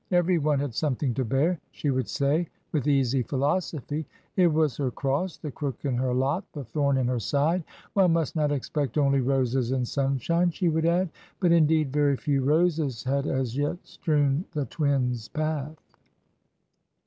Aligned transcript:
Every 0.09 0.39
one 0.39 0.57
had 0.57 0.73
something 0.73 1.13
to 1.13 1.23
bear, 1.23 1.59
she 1.69 1.91
would 1.91 2.07
say 2.07 2.47
with 2.71 2.87
easy 2.87 3.21
philosophy 3.21 4.07
it 4.35 4.47
was 4.47 4.75
her 4.77 4.89
cross, 4.89 5.37
the 5.37 5.51
crook 5.51 5.85
in 5.85 5.93
her 5.93 6.11
lot, 6.11 6.43
the 6.53 6.63
thorn 6.63 6.97
in 6.97 7.05
her 7.05 7.19
side; 7.19 7.63
one 7.93 8.11
must 8.11 8.35
not 8.35 8.51
expect 8.51 8.97
only 8.97 9.19
roses 9.21 9.71
and 9.71 9.87
sunshine, 9.87 10.49
she 10.49 10.69
would 10.69 10.87
add; 10.87 11.09
but, 11.39 11.51
indeed, 11.51 11.93
very 11.93 12.17
few 12.17 12.43
roses 12.43 13.03
had 13.03 13.27
as 13.27 13.55
yet 13.55 13.77
strewn 13.83 14.43
the 14.53 14.65
twins' 14.65 15.27
path. 15.27 15.77